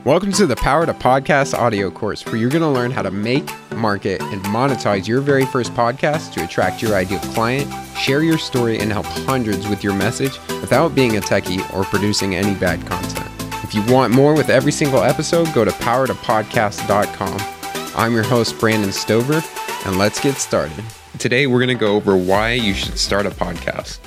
[0.00, 3.12] Welcome to the Power to Podcast audio course, where you're going to learn how to
[3.12, 8.36] make, market, and monetize your very first podcast to attract your ideal client, share your
[8.36, 12.84] story, and help hundreds with your message without being a techie or producing any bad
[12.84, 13.30] content.
[13.62, 17.96] If you want more with every single episode, go to powertopodcast.com.
[17.96, 19.40] I'm your host, Brandon Stover,
[19.86, 20.82] and let's get started.
[21.20, 24.00] Today, we're going to go over why you should start a podcast.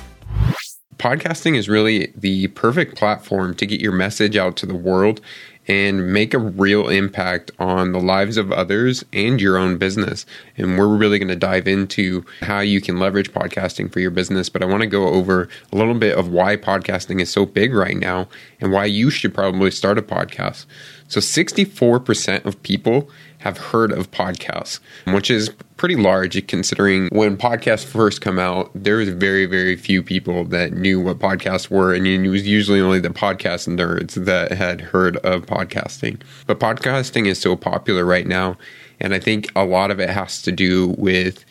[0.98, 5.20] Podcasting is really the perfect platform to get your message out to the world
[5.68, 10.26] and make a real impact on the lives of others and your own business.
[10.56, 14.48] And we're really going to dive into how you can leverage podcasting for your business.
[14.48, 17.74] But I want to go over a little bit of why podcasting is so big
[17.74, 18.28] right now
[18.60, 20.66] and why you should probably start a podcast.
[21.08, 23.08] So, 64% of people
[23.38, 28.96] have heard of podcasts, which is pretty large considering when podcasts first come out, there
[28.96, 31.94] was very, very few people that knew what podcasts were.
[31.94, 36.20] And it was usually only the podcast nerds that had heard of podcasting.
[36.46, 38.56] But podcasting is so popular right now.
[39.00, 41.44] And I think a lot of it has to do with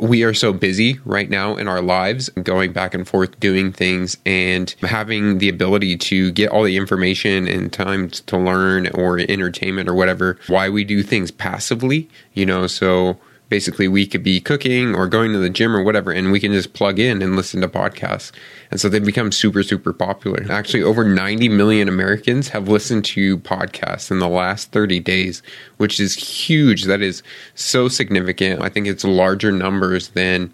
[0.00, 4.16] we are so busy right now in our lives, going back and forth doing things
[4.24, 9.88] and having the ability to get all the information and time to learn or entertainment
[9.88, 13.18] or whatever, why we do things passively, you know, so
[13.48, 16.52] basically we could be cooking or going to the gym or whatever and we can
[16.52, 18.32] just plug in and listen to podcasts.
[18.70, 20.44] And so they've become super super popular.
[20.50, 25.42] Actually over 90 million americans have listened to podcasts in the last 30 days
[25.76, 26.84] which is huge.
[26.84, 27.22] That is
[27.54, 28.62] so significant.
[28.62, 30.52] I think it's larger numbers than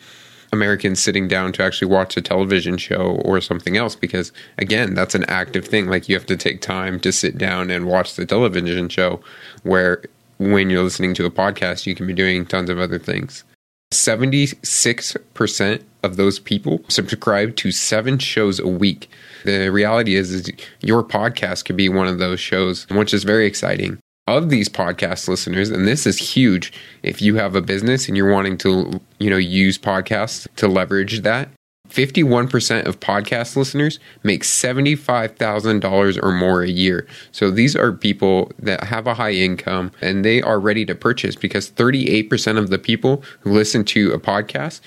[0.55, 5.15] Americans sitting down to actually watch a television show or something else because again that's
[5.15, 5.89] an active thing.
[5.89, 9.21] Like you have to take time to sit down and watch the television show
[9.65, 10.03] where
[10.39, 13.45] when you're listening to a podcast, you can be doing tons of other things.
[13.93, 19.09] 76% of those people subscribe to seven shows a week.
[19.45, 23.47] The reality is, is your podcast could be one of those shows, which is very
[23.47, 23.99] exciting.
[24.27, 28.33] Of these podcast listeners, and this is huge, if you have a business and you're
[28.33, 31.51] wanting to, you know, use podcasts to leverage that,
[31.89, 37.07] 51% of podcast listeners make $75,000 or more a year.
[37.31, 41.37] So these are people that have a high income and they are ready to purchase
[41.37, 44.81] because 38% of the people who listen to a podcast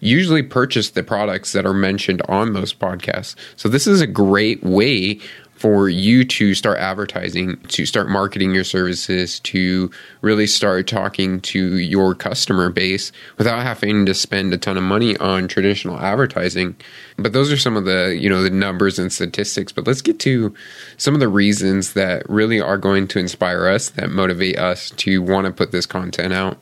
[0.00, 3.34] usually purchase the products that are mentioned on those podcasts.
[3.56, 5.18] So this is a great way
[5.64, 11.78] for you to start advertising, to start marketing your services, to really start talking to
[11.78, 16.76] your customer base without having to spend a ton of money on traditional advertising.
[17.16, 20.18] But those are some of the, you know, the numbers and statistics, but let's get
[20.18, 20.52] to
[20.98, 25.22] some of the reasons that really are going to inspire us, that motivate us to
[25.22, 26.58] want to put this content out.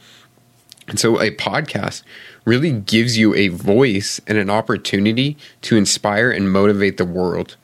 [0.86, 2.04] And so a podcast
[2.44, 7.56] really gives you a voice and an opportunity to inspire and motivate the world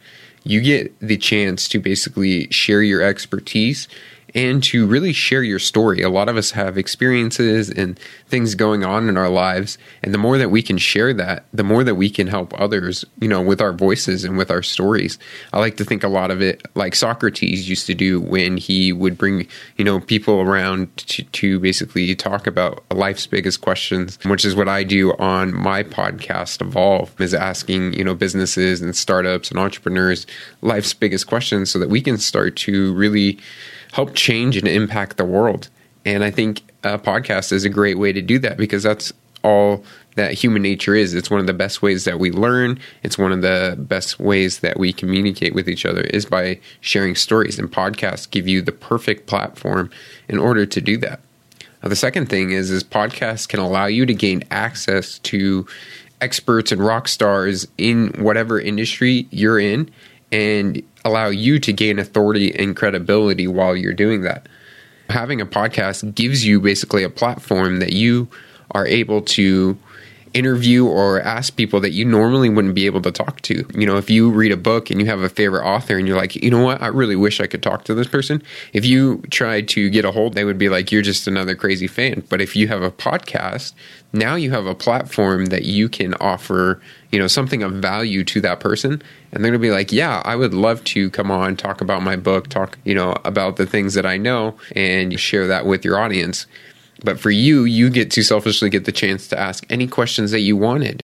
[0.49, 3.87] you get the chance to basically share your expertise
[4.35, 6.03] and to really share your story.
[6.03, 10.19] A lot of us have experiences and things going on in our lives, and the
[10.19, 13.41] more that we can share that, the more that we can help others, you know,
[13.41, 15.19] with our voices and with our stories.
[15.53, 18.93] I like to think a lot of it like Socrates used to do when he
[18.93, 19.47] would bring,
[19.77, 24.69] you know, people around to, to basically talk about life's biggest questions, which is what
[24.69, 30.27] I do on my podcast Evolve, is asking, you know, businesses and startups and entrepreneurs
[30.61, 33.39] life's biggest questions so that we can start to really
[33.93, 35.69] help change and impact the world.
[36.05, 39.13] And I think a podcast is a great way to do that because that's
[39.43, 39.85] all
[40.17, 41.15] that human nature is.
[41.15, 42.79] It's one of the best ways that we learn.
[43.03, 47.15] It's one of the best ways that we communicate with each other is by sharing
[47.15, 47.59] stories.
[47.59, 49.91] And podcasts give you the perfect platform
[50.29, 51.21] in order to do that.
[51.83, 55.67] Now, the second thing is, is podcasts can allow you to gain access to
[56.21, 59.89] experts and rock stars in whatever industry you're in
[60.33, 64.49] and allow you to gain authority and credibility while you're doing that.
[65.09, 68.29] Having a podcast gives you basically a platform that you
[68.73, 69.79] are able to
[70.35, 73.67] interview or ask people that you normally wouldn't be able to talk to.
[73.75, 76.17] You know, if you read a book and you have a favorite author and you're
[76.17, 78.43] like, you know what, I really wish I could talk to this person.
[78.73, 81.87] If you tried to get a hold, they would be like, you're just another crazy
[81.87, 82.25] fan.
[82.29, 83.73] But if you have a podcast,
[84.13, 88.41] now you have a platform that you can offer, you know, something of value to
[88.41, 89.03] that person.
[89.33, 92.03] And they're going to be like, yeah, I would love to come on, talk about
[92.03, 95.85] my book, talk, you know, about the things that I know and share that with
[95.85, 96.47] your audience.
[97.05, 100.41] But for you, you get to selfishly get the chance to ask any questions that
[100.41, 101.01] you wanted.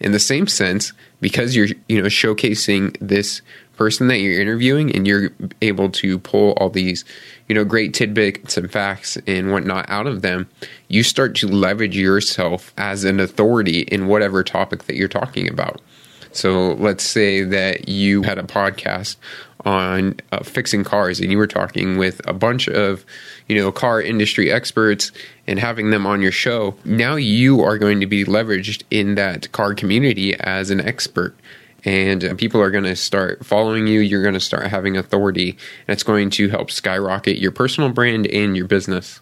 [0.00, 3.42] In the same sense, because you're, you know, showcasing this
[3.76, 5.30] person that you're interviewing and you're
[5.62, 7.04] able to pull all these,
[7.48, 10.48] you know, great tidbits and facts and whatnot out of them,
[10.88, 15.80] you start to leverage yourself as an authority in whatever topic that you're talking about.
[16.32, 19.16] So let's say that you had a podcast
[19.64, 21.20] on uh, fixing cars.
[21.20, 23.04] And you were talking with a bunch of
[23.48, 25.12] you know car industry experts
[25.46, 26.76] and having them on your show.
[26.84, 31.34] Now you are going to be leveraged in that car community as an expert.
[31.84, 34.00] And uh, people are going to start following you.
[34.00, 35.50] You're going to start having authority.
[35.86, 39.20] And it's going to help skyrocket your personal brand and your business.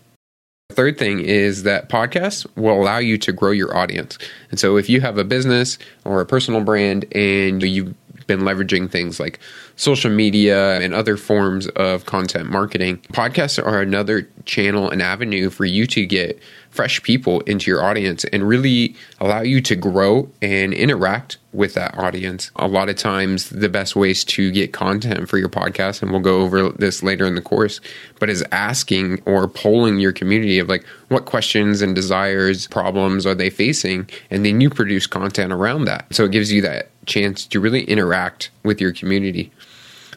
[0.69, 4.19] The third thing is that podcasts will allow you to grow your audience.
[4.51, 7.95] And so if you have a business or a personal brand and you've
[8.27, 9.39] been leveraging things like
[9.77, 15.65] social media and other forms of content marketing, podcasts are another channel and avenue for
[15.65, 16.39] you to get
[16.71, 21.97] fresh people into your audience and really allow you to grow and interact with that
[21.97, 22.51] audience.
[22.57, 26.21] A lot of times, the best ways to get content for your podcast, and we'll
[26.21, 27.81] go over this later in the course,
[28.21, 33.35] but is asking or polling your community of like what questions and desires, problems are
[33.35, 36.07] they facing, and then you produce content around that.
[36.15, 39.51] So it gives you that chance to really interact with your community.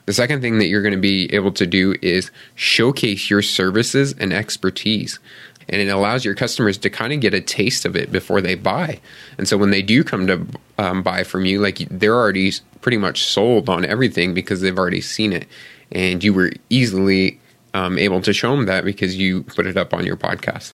[0.10, 4.12] The second thing that you're going to be able to do is showcase your services
[4.14, 5.20] and expertise
[5.70, 8.56] and it allows your customers to kind of get a taste of it before they
[8.56, 9.02] buy.
[9.38, 10.48] And so when they do come to
[10.80, 15.00] um, buy from you, like they're already pretty much sold on everything because they've already
[15.00, 15.48] seen it,
[15.92, 17.40] and you were easily
[17.76, 20.72] um, able to show them that because you put it up on your podcast.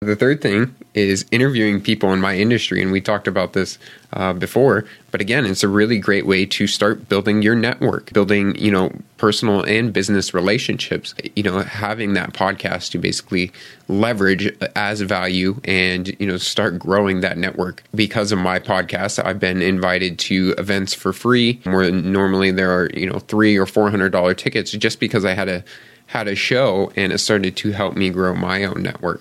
[0.00, 3.80] The third thing is interviewing people in my industry, and we talked about this
[4.12, 4.84] uh, before.
[5.10, 8.92] But again, it's a really great way to start building your network, building you know
[9.16, 11.16] personal and business relationships.
[11.34, 13.50] You know, having that podcast to basically
[13.88, 17.82] leverage as value and you know start growing that network.
[17.92, 22.88] Because of my podcast, I've been invited to events for free, where normally there are
[22.94, 25.64] you know three or four hundred dollar tickets, just because I had a
[26.06, 29.20] had a show and it started to help me grow my own network.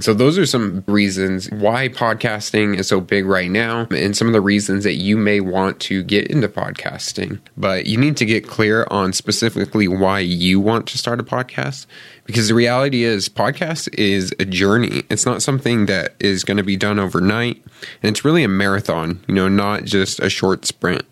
[0.00, 4.32] So those are some reasons why podcasting is so big right now and some of
[4.32, 7.40] the reasons that you may want to get into podcasting.
[7.56, 11.86] But you need to get clear on specifically why you want to start a podcast
[12.26, 15.02] because the reality is podcast is a journey.
[15.10, 17.60] It's not something that is going to be done overnight
[18.00, 21.06] and it's really a marathon, you know, not just a short sprint.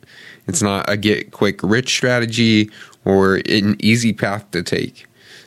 [0.47, 2.71] It's not a get quick rich strategy
[3.05, 5.07] or an easy path to take.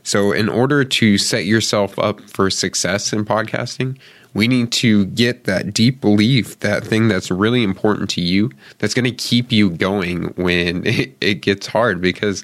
[0.09, 3.99] So, in order to set yourself up for success in podcasting,
[4.33, 8.95] we need to get that deep belief, that thing that's really important to you, that's
[8.95, 12.43] going to keep you going when it, it, gets hard because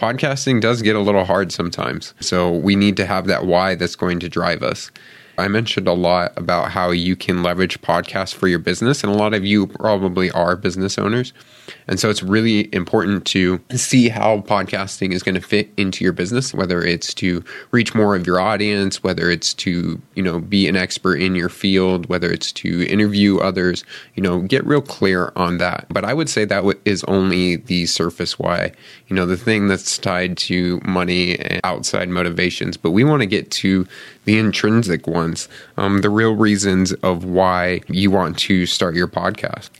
[0.00, 2.14] podcasting does get a little hard sometimes.
[2.20, 4.92] So, we need to have that why that's going to drive us.
[5.38, 9.16] I mentioned a lot about how you can leverage podcasts for your business, and a
[9.16, 11.32] lot of you probably are business owners.
[11.86, 16.12] And so it's really important to see how podcasting is going to fit into your
[16.12, 20.68] business, whether it's to reach more of your audience, whether it's to, you know, be
[20.68, 25.32] an expert in your field, whether it's to interview others, you know, get real clear
[25.36, 25.86] on that.
[25.88, 28.72] But I would say that is only the surface why,
[29.08, 32.76] you know, the thing that's tied to money and outside motivations.
[32.76, 33.86] But we want to get to
[34.24, 39.70] the intrinsic ones, um, the real reasons of why you want to start your podcast.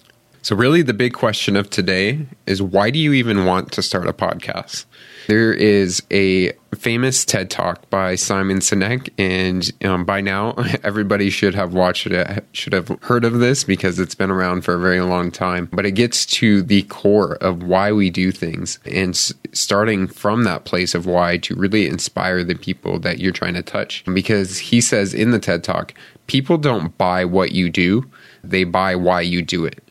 [0.44, 4.08] So, really, the big question of today is why do you even want to start
[4.08, 4.86] a podcast?
[5.28, 11.54] There is a famous TED talk by Simon Sinek, and um, by now everybody should
[11.54, 15.00] have watched it, should have heard of this because it's been around for a very
[15.00, 15.68] long time.
[15.72, 20.42] But it gets to the core of why we do things, and s- starting from
[20.42, 24.02] that place of why to really inspire the people that you're trying to touch.
[24.12, 25.94] Because he says in the TED talk,
[26.26, 28.10] people don't buy what you do,
[28.42, 29.88] they buy why you do it.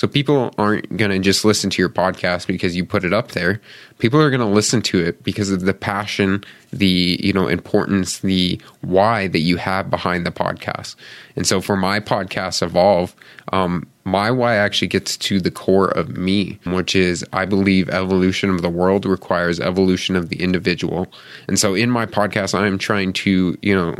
[0.00, 3.32] So people aren't going to just listen to your podcast because you put it up
[3.32, 3.60] there.
[3.98, 6.42] People are going to listen to it because of the passion,
[6.72, 10.96] the, you know, importance, the why that you have behind the podcast.
[11.36, 13.14] And so for my podcast Evolve,
[13.52, 18.48] um, my why actually gets to the core of me, which is I believe evolution
[18.48, 21.12] of the world requires evolution of the individual.
[21.46, 23.96] And so in my podcast, I am trying to, you know,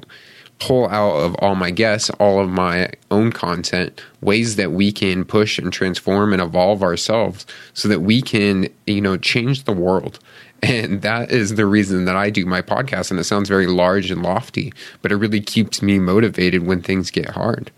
[0.60, 5.24] pull out of all my guests, all of my own content, ways that we can
[5.24, 10.18] push and transform and evolve ourselves so that we can, you know, change the world.
[10.62, 13.10] And that is the reason that I do my podcast.
[13.10, 17.10] And it sounds very large and lofty, but it really keeps me motivated when things
[17.10, 17.70] get hard.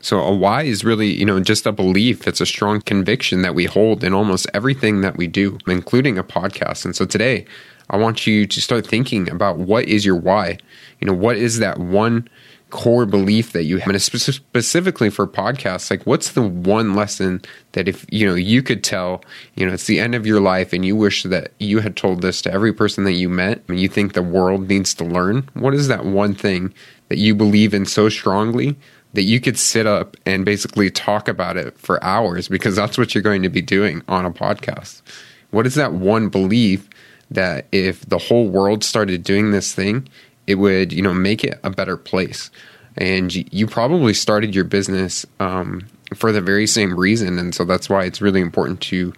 [0.00, 2.26] So a why is really, you know, just a belief.
[2.26, 6.24] It's a strong conviction that we hold in almost everything that we do, including a
[6.24, 6.84] podcast.
[6.84, 7.46] And so today,
[7.90, 10.58] I want you to start thinking about what is your why.
[11.00, 12.28] You know, what is that one
[12.70, 13.88] core belief that you have?
[13.88, 17.42] And specifically for podcasts, like what's the one lesson
[17.72, 19.22] that if, you know, you could tell,
[19.56, 22.22] you know, it's the end of your life and you wish that you had told
[22.22, 25.48] this to every person that you met and you think the world needs to learn?
[25.54, 26.72] What is that one thing
[27.08, 28.76] that you believe in so strongly
[29.14, 33.14] that you could sit up and basically talk about it for hours because that's what
[33.14, 35.02] you're going to be doing on a podcast.
[35.50, 36.88] What is that one belief
[37.30, 40.08] that if the whole world started doing this thing,
[40.46, 42.50] it would, you know, make it a better place?
[42.96, 47.38] And you probably started your business um, for the very same reason.
[47.38, 49.12] And so that's why it's really important to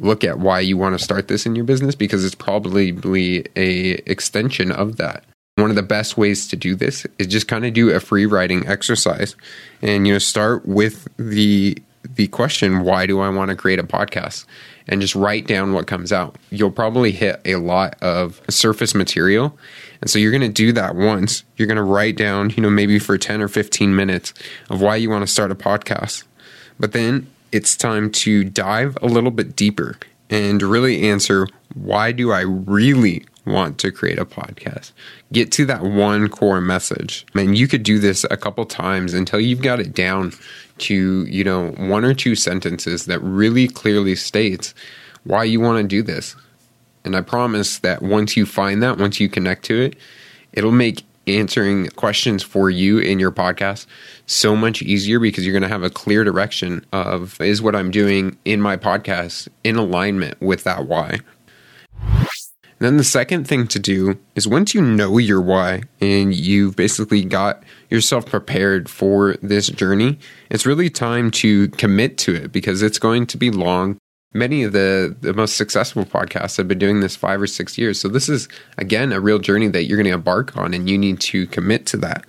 [0.00, 3.90] look at why you want to start this in your business because it's probably a
[4.10, 5.24] extension of that.
[5.56, 8.24] One of the best ways to do this is just kind of do a free
[8.24, 9.36] writing exercise
[9.82, 11.76] and you know start with the
[12.14, 14.46] the question why do I want to create a podcast
[14.90, 16.36] and just write down what comes out.
[16.50, 19.56] You'll probably hit a lot of surface material.
[20.00, 21.44] And so you're going to do that once.
[21.56, 24.34] You're going to write down, you know, maybe for 10 or 15 minutes
[24.68, 26.24] of why you want to start a podcast.
[26.78, 29.96] But then it's time to dive a little bit deeper
[30.28, 34.92] and really answer why do I really want to create a podcast?
[35.32, 37.26] Get to that one core message.
[37.34, 40.32] And you could do this a couple times until you've got it down
[40.80, 44.74] to, you know, one or two sentences that really clearly states
[45.24, 46.34] why you want to do this.
[47.04, 49.96] And I promise that once you find that, once you connect to it,
[50.52, 53.86] it'll make answering questions for you in your podcast
[54.26, 57.90] so much easier because you're going to have a clear direction of is what I'm
[57.90, 61.20] doing in my podcast in alignment with that why.
[62.80, 67.24] Then the second thing to do is once you know your why and you've basically
[67.24, 70.18] got yourself prepared for this journey,
[70.50, 73.98] it's really time to commit to it because it's going to be long
[74.32, 78.00] many of the, the most successful podcasts have been doing this five or six years.
[78.00, 80.98] So this is again a real journey that you're going to embark on, and you
[80.98, 82.24] need to commit to that.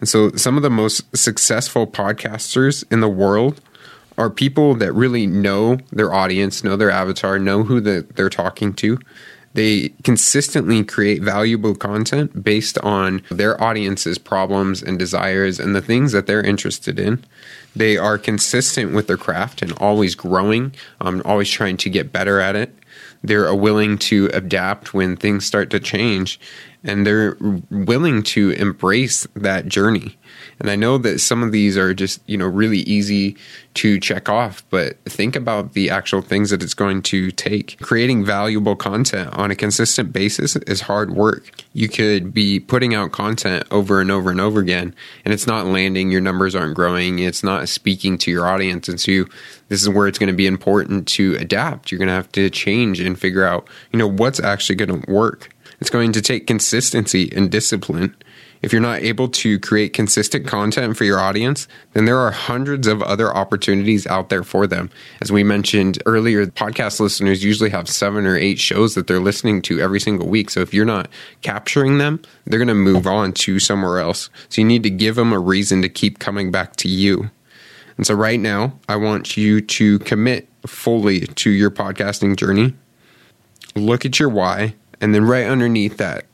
[0.00, 3.60] And so some of the most successful podcasters in the world
[4.16, 8.74] are people that really know their audience, know their avatar, know who the, they're talking
[8.74, 8.98] to.
[9.52, 16.12] They consistently create valuable content based on their audience's problems and desires and the things
[16.12, 17.24] that they're interested in.
[17.74, 22.40] They are consistent with their craft and always growing, um, always trying to get better
[22.40, 22.74] at it.
[23.22, 26.40] They're willing to adapt when things start to change,
[26.82, 27.36] and they're
[27.70, 30.16] willing to embrace that journey.
[30.58, 33.36] And I know that some of these are just, you know, really easy
[33.74, 37.78] to check off, but think about the actual things that it's going to take.
[37.80, 41.50] Creating valuable content on a consistent basis is hard work.
[41.72, 44.94] You could be putting out content over and over and over again,
[45.24, 48.88] and it's not landing, your numbers aren't growing, it's not speaking to your audience.
[48.88, 49.24] And so
[49.68, 51.90] this is where it's going to be important to adapt.
[51.90, 55.10] You're going to have to change and figure out, you know, what's actually going to
[55.10, 55.50] work.
[55.80, 58.14] It's going to take consistency and discipline
[58.62, 62.86] if you're not able to create consistent content for your audience, then there are hundreds
[62.86, 64.90] of other opportunities out there for them.
[65.22, 69.62] As we mentioned earlier, podcast listeners usually have seven or eight shows that they're listening
[69.62, 70.50] to every single week.
[70.50, 71.08] So if you're not
[71.40, 74.28] capturing them, they're going to move on to somewhere else.
[74.50, 77.30] So you need to give them a reason to keep coming back to you.
[77.96, 82.74] And so right now, I want you to commit fully to your podcasting journey.
[83.74, 86.26] Look at your why, and then right underneath that,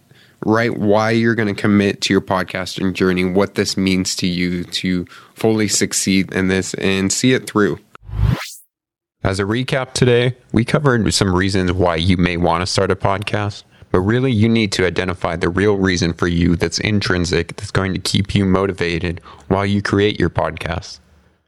[0.45, 4.65] write why you're going to commit to your podcasting journey, what this means to you
[4.65, 7.79] to fully succeed in this and see it through.
[9.23, 12.97] As a recap today, we covered some reasons why you may want to start a
[12.97, 17.71] podcast, but really you need to identify the real reason for you that's intrinsic, that's
[17.71, 21.01] going to keep you motivated while you create your podcast.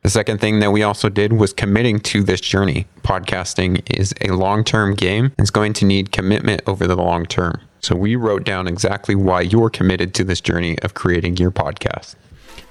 [0.08, 2.86] The second thing that we also did was committing to this journey.
[3.02, 7.26] Podcasting is a long term game and it's going to need commitment over the long
[7.26, 7.60] term.
[7.80, 12.14] So we wrote down exactly why you're committed to this journey of creating your podcast.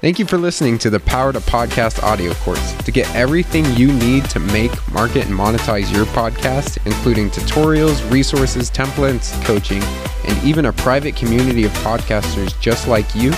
[0.02, 2.74] Thank you for listening to the Power to Podcast audio course.
[2.78, 8.72] To get everything you need to make, market, and monetize your podcast, including tutorials, resources,
[8.72, 9.84] templates, coaching,
[10.28, 13.30] and even a private community of podcasters just like you,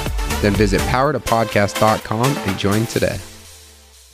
[0.41, 3.19] then visit powertopodcast.com and join today.